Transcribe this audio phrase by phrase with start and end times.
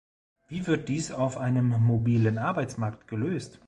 [0.47, 3.59] Wie wird dies auf einem mobilen Arbeitsmarkt gelöst?